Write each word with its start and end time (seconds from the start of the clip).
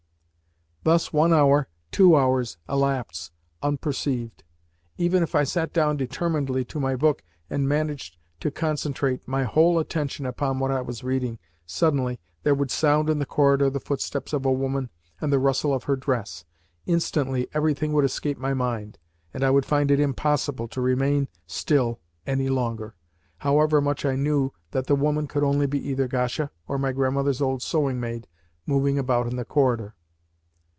Thus 0.83 1.13
one 1.13 1.31
hour, 1.31 1.67
two 1.91 2.15
hours, 2.17 2.57
elapsed 2.67 3.31
unperceived. 3.61 4.43
Even 4.97 5.21
if 5.21 5.35
I 5.35 5.43
sat 5.43 5.73
down 5.73 5.95
determinedly 5.95 6.65
to 6.65 6.79
my 6.79 6.95
book, 6.95 7.23
and 7.51 7.69
managed 7.69 8.17
to 8.39 8.49
concentrate 8.49 9.27
my 9.27 9.43
whole 9.43 9.77
attention 9.77 10.25
upon 10.25 10.57
what 10.57 10.71
I 10.71 10.81
was 10.81 11.03
reading, 11.03 11.37
suddenly 11.67 12.19
there 12.41 12.55
would 12.55 12.71
sound 12.71 13.11
in 13.11 13.19
the 13.19 13.27
corridor 13.27 13.69
the 13.69 13.79
footsteps 13.79 14.33
of 14.33 14.43
a 14.43 14.51
woman 14.51 14.89
and 15.19 15.31
the 15.31 15.37
rustle 15.37 15.71
of 15.71 15.83
her 15.83 15.95
dress. 15.95 16.45
Instantly 16.87 17.47
everything 17.53 17.93
would 17.93 18.03
escape 18.05 18.39
my 18.39 18.55
mind, 18.55 18.97
and 19.35 19.43
I 19.43 19.51
would 19.51 19.67
find 19.67 19.91
it 19.91 19.99
impossible 19.99 20.67
to 20.69 20.81
remain 20.81 21.27
still 21.45 21.99
any 22.25 22.49
longer, 22.49 22.95
however 23.37 23.81
much 23.81 24.03
I 24.03 24.15
knew 24.15 24.51
that 24.71 24.87
the 24.87 24.95
woman 24.95 25.27
could 25.27 25.43
only 25.43 25.67
be 25.67 25.89
either 25.89 26.07
Gasha 26.07 26.49
or 26.67 26.79
my 26.79 26.91
grandmother's 26.91 27.39
old 27.39 27.61
sewing 27.61 27.99
maid 27.99 28.27
moving 28.65 28.97
about 28.97 29.27
in 29.27 29.35
the 29.35 29.45
corridor. 29.45 29.93